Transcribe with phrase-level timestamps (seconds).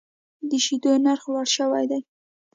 [0.49, 2.01] د شیدو نرخ لوړ شوی دی.